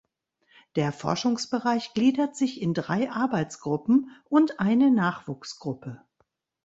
Der 0.77 0.91
Forschungsbereich 0.93 1.93
gliedert 1.93 2.35
sich 2.35 2.59
in 2.59 2.73
drei 2.73 3.11
Arbeitsgruppen 3.11 4.09
und 4.29 4.59
eine 4.59 4.89
Nachwuchsgruppe. 4.89 6.01